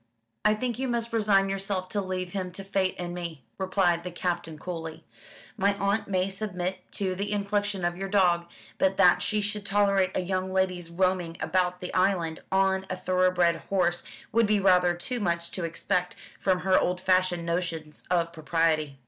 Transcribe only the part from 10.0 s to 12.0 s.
a young lady's roaming about the